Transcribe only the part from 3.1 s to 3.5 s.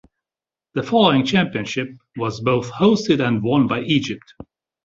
and